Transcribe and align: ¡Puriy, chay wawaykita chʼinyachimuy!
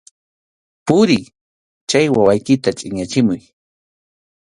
¡Puriy, 0.87 1.23
chay 1.89 2.07
wawaykita 2.15 2.69
chʼinyachimuy! 2.77 3.41